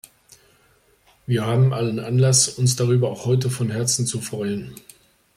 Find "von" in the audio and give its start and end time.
3.51-3.69